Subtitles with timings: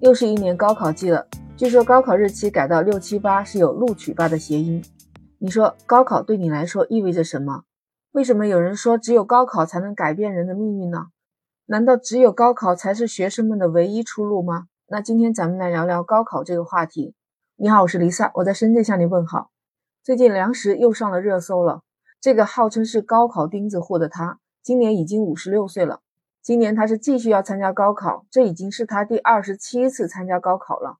[0.00, 4.84] 又是一年高考季了，据说高考日期改到六七八是有录取八的谐音。
[5.38, 7.62] 你说高考对你来说意味着什么？
[8.12, 11.06] 为什么有人说只有高考才能改变人的命运呢？
[11.66, 14.66] 难道只有高考才是学生们的唯一出路吗？
[14.88, 17.14] 那今天咱们来聊聊高考这个话题。
[17.56, 19.50] 你好，我是 Lisa，我在深圳向你问好。
[20.02, 21.80] 最近粮食又上了热搜了，
[22.20, 26.00] 这个号称是高考钉子户的他，今年已经五十六岁了。
[26.44, 30.98] 今年他是继续要参加高考，这已经是他第二十七次参加高考了。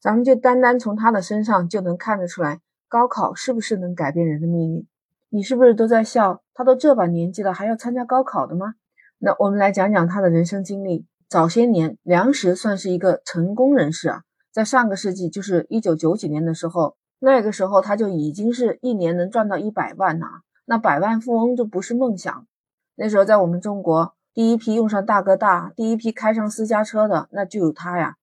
[0.00, 4.84] 咱们就单单从他的身上就能看得出来，高考是不是能改变人的命运？
[5.28, 6.42] 你是不是都在笑？
[6.54, 8.74] 他都这把年纪了，还要参加高考的吗？
[9.18, 11.06] 那我们来讲讲他的人生经历。
[11.28, 20.26] 早些年，梁实算是一个成功人士啊，在上个世纪，就是一九九几年的时候，那个时候他就已经是一年能赚到一百万呐，
[20.64, 22.48] 那百万富翁就不是梦想。
[22.96, 24.14] 那时候在我们中国。
[24.34, 28.16] 第一批用上大哥大，第一批开上私家车的，那就有他呀。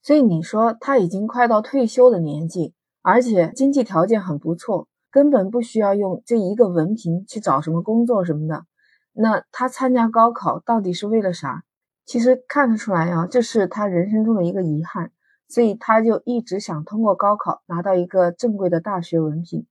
[0.00, 8.66] 所以你说他已经快到退休的年纪，而且经济条件很不错，根本不需要用这一个文凭去找什么工作什么的。
[9.12, 11.64] 那他参加高考到底是为了啥？
[12.06, 15.10] 其实看得出来啊，这是他人生中的一个遗憾，
[15.48, 19.66] 所以他就一直想通过高考拿到一个正规的大学文凭。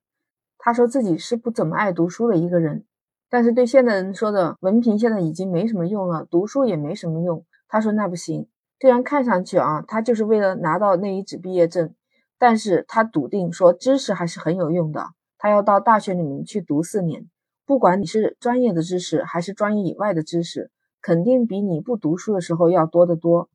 [0.57, 2.83] 他说自己是不怎么爱读书的一个人。
[3.29, 7.45] 但是对现代人说的文凭现在已经没什么用了，读书也没什么用。
[7.67, 8.47] 他说那不行，
[8.79, 11.93] 虽然看上去啊，他就是为了拿到那一纸毕业证，
[12.37, 15.07] 但是他笃定说知识还是很有用的。
[15.37, 17.27] 他要到大学里面去读四年，
[17.65, 23.49] 不管你是专业的知识还是专业以外的知识，肯定比你不读书的时候要多得多。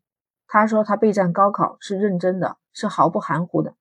[0.46, 3.74] 他说他备战高考是认真的，是毫不含糊的。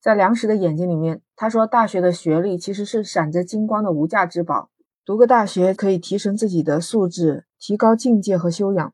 [0.00, 4.70] 在梁实的眼睛里面，他说大学的学历其实是闪着金光的无价之宝。
[5.06, 8.92] 读个大学可以提升自己的素质，提高境界和修养。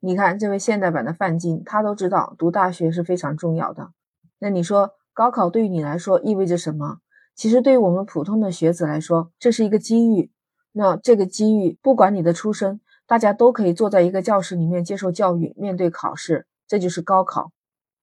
[0.00, 3.92] 你看这位现代版的范进，他都知道读大学是非常重要的。
[4.40, 6.98] 那你说高考对于你来说意味着什么？
[7.36, 10.32] 其实对于我们普通的学子来说，这是一个机遇。
[10.72, 17.52] 那这个机遇，不管你的出身，大家都可以坐在一个教室里面接受教育，面对考试，这就是高考。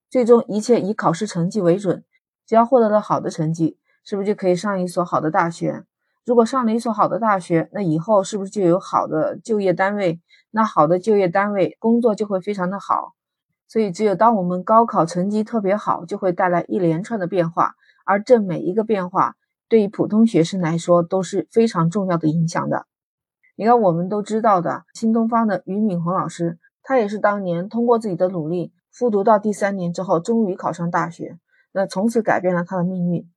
[0.10, 2.06] 最终一切以考试成绩为准，
[2.48, 5.84] 只要获得了好的成绩，是不是就可以上一所好的大学？
[6.26, 10.20] 如果上了一所好的大学，那以后是不是就有好的就业单位？
[10.52, 13.14] 那好的就业单位工作就会非常的好。
[13.68, 19.36] 所以，只有当我们高考成绩特别好，就会带来一连串的变化，而这每一个变化
[19.68, 22.88] 对于普通学生来说都是非常重要的影响的。
[23.56, 31.38] 你看，我们都知道的新东方的俞敏洪老师，他也是当年通过自己的努力，复读到第三年之后，终于考上大学，
[31.72, 33.30] 那从此改变了他的命运。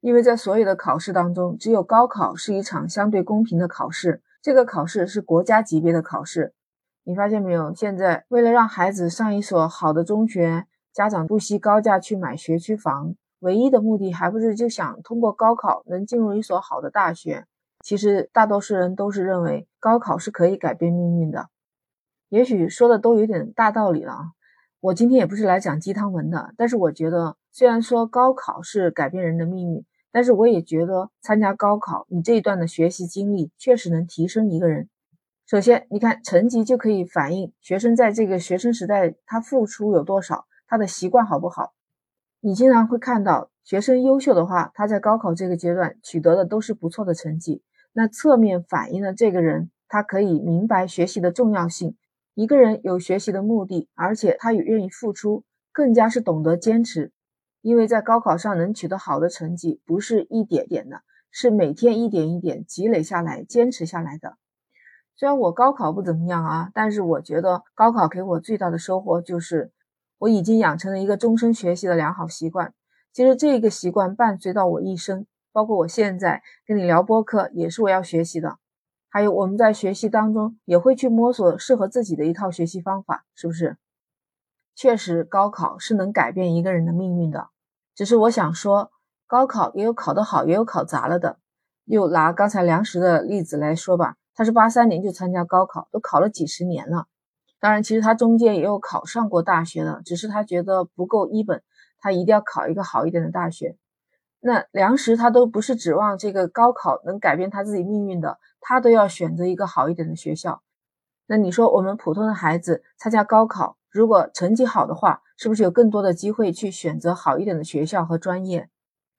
[0.00, 4.22] 因为在所有的考试当中，只有高考是一场相对公平的考试。
[4.40, 6.54] 这个考试是国家级别的考试，
[7.02, 7.74] 你发现没有？
[7.74, 17.46] 现在为了让孩子上一所好的中学，家长不惜高价去买学区房，唯一的目的还不是就想通过高考能进入一所好的大学？
[17.84, 21.48] 其实大多数人都是认为高考是可以改变命运的。
[22.28, 24.24] 也许说的都有点大道理了啊！
[24.80, 27.37] 我今天也不是来讲鸡汤文的，但是我觉得。
[27.50, 34.88] 虽然说高考是改变人的命运，但是我也觉得参加高考，你这一段的学习经历确实能提升一个人。
[35.46, 41.72] 首先，你看成绩就可以反映学生在这个学生时代他付出有多少，他的习惯好不好。
[42.40, 51.96] 你经常会看到学生优秀的话，他在高考这个阶段取得的都是不错的成绩，那侧面反映了这个人他可以明白学习的重要性。
[52.34, 55.42] 一个人有学习的目的，而且他也愿意付出，
[55.72, 57.10] 更加是懂得坚持。
[57.68, 64.38] 因为在高考上能取得好的成绩，不是一点点的，是每天一点一点积累下来、坚持下来的。
[65.14, 69.70] 虽然我高考不怎么样啊，但是我觉得高考给我最大的收获就是，
[70.16, 72.72] 我已经养成了一个终身学习的良好习惯。
[73.12, 78.56] 其实这个习惯伴随到我一生，包括我现在跟你聊播客，也是我要学习的。
[79.10, 83.76] 还有我们在学习当中也会去摸索适合自己的一套学习方法，是不是？
[84.74, 87.48] 确实，高考是能改变一个人的命运的。
[87.98, 88.92] 只是我想说，
[89.26, 91.40] 高考也有考得好，也有考砸了的。
[91.84, 97.06] 又拿刚才梁实的例子来说吧，他是八三年就参加高考，都考了几十年了。
[97.58, 101.60] 当然，其实他中间也有考上过大学的，只是他觉得不够一本，
[101.98, 103.76] 他一定要考一个好一点的大学。
[104.38, 110.62] 那梁实他都不是指望这个高考能改变他自己命运的，他都要选择一个好一点的学校。
[111.26, 113.76] 那你说，我们普通的孩子参加高考？
[113.90, 118.68] 如果成绩好的话，是不是有更多的机会去选择好一点的学校和专业，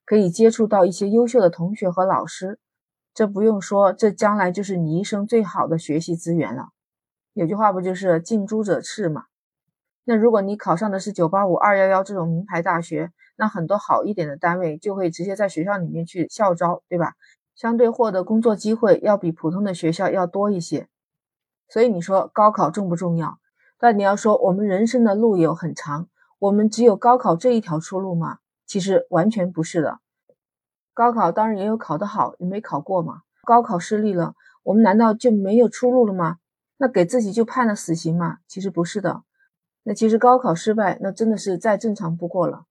[0.04, 2.58] 可以接触到一些优秀的同学和老师？
[3.12, 6.68] 这不用说，这将来就是你一生最好的学习资源了。
[7.32, 9.24] 有句话不就是近朱者赤嘛？
[10.04, 17.14] 那如果你考上的是九八五、二幺幺这种名牌大学，那很多好一点的单位就会直接在学校里面去校招，对吧？
[17.56, 20.88] 相对获得工作机会要比普通的学校要多一些。
[21.68, 23.38] 所以你说高考重不重要？
[23.82, 26.06] 但你要说我们人生的路有很长，
[26.38, 28.40] 我们只有高考这一条出路吗？
[28.66, 30.00] 其实完全不是的。
[30.92, 33.22] 高考当然也有考得好，也没考过嘛。
[33.42, 34.34] 高考失利了，
[34.64, 36.36] 我们难道就没有出路了吗？
[36.76, 38.40] 那给自己就判了死刑吗？
[38.46, 39.22] 其实不是的。
[39.82, 42.66] 那其实高考失败，那真的是再正常不过了。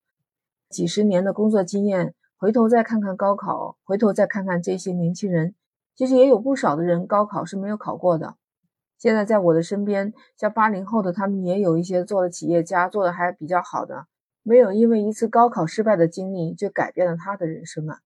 [0.69, 5.55] 几十年的工作经验，回头再看看高考，回头再看看这些年轻人，
[5.95, 8.35] 其实也有不少的人高考是没有考过的。
[8.99, 14.07] 现在在我的身边，像八零后的，他们也有一些做了企业家，做的还比较好的，
[14.43, 17.99] 没有因为一次高考失败的经历就改变了他的人生啊。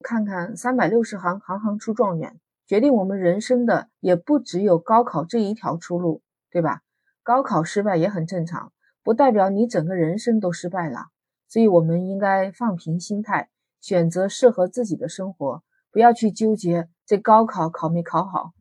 [0.00, 6.20] 看看三百六十行，行行出状元，决定我们人生的也不只有高考这一条出路，
[6.50, 6.80] 对吧？
[7.22, 8.72] 高考失败也很正常，
[9.04, 11.06] 不代表你整个人生都失败了。
[11.48, 13.48] 所以，我们应该放平心态，
[13.80, 18.52] 选择适合自己的生活，不要去纠结这高考考没考好。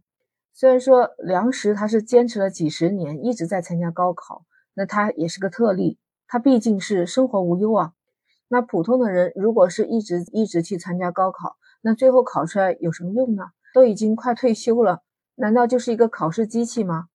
[0.55, 4.45] 虽然说梁实他是坚持了几十年，一直在参加高考，
[4.75, 5.97] 那他也是个特例，
[6.27, 7.93] 他毕竟是生活无忧啊。
[8.47, 13.45] 那普通的人如果是一直一直去参加高考，那最后考出来有什么用呢？
[13.73, 15.01] 都已经快退休了，
[15.33, 17.07] 难道就是一个考试机器吗？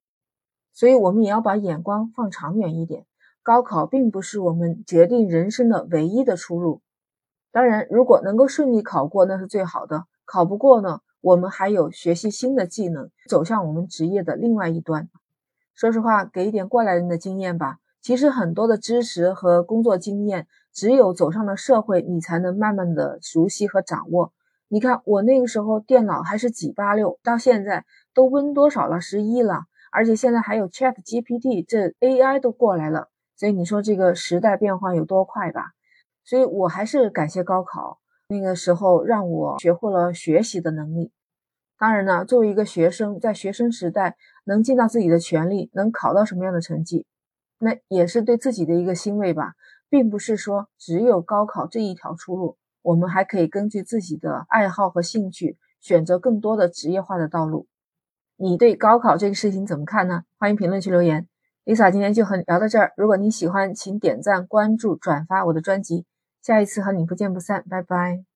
[0.73, 3.07] 所以，我们也要把眼光放长远一点。
[3.45, 6.83] 高考并不是我们决定人生的唯一的出路。
[7.51, 10.05] 当然，如果能够顺利考过，那是最好的。
[10.27, 15.09] 考不过呢，我们还有学习新的技能，走向我们职业的另外一端。
[15.75, 17.79] 说实话，给一点过来人的经验吧。
[18.01, 24.33] 其实很多的知识和工作经验，只有走上了社会，你才能慢慢的熟悉和掌握。
[24.69, 27.85] 你看，我那个时候电脑还是几八六，到现在
[28.15, 29.01] 都 Win 多少了？
[29.01, 29.65] 十一了。
[29.91, 35.73] 而且现在还有 Chat GPT，这 AI 都过来了，所以你说这个时代变化有多快吧？
[36.25, 37.99] 所以我还是感谢高考，
[38.31, 41.11] 那个时候让我学会了学习的能力。
[41.79, 47.07] 当然呢，作为一个学生，在学生时代能尽到自己的全力，能考到什么样的成绩，
[47.59, 49.55] 那也是对自己的一个欣慰吧。
[49.89, 57.67] 并不是说只有高考这一条出路，我们还可以根据自己的爱好和兴趣，选择更多的职业化的道路。
[58.37, 60.25] 你对高考这个事情怎么看呢？
[60.39, 61.27] 欢迎评论区留言。
[61.65, 62.93] Lisa 今天就和你聊到这儿。
[62.99, 66.05] 如果你喜欢，请点赞、关注、转发我的专辑。
[66.43, 68.28] 下一次和你不见不散，拜拜。